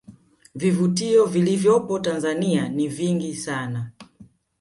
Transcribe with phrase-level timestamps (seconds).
[0.55, 3.91] Vivutio vilivyopo tanzania ni vingi sana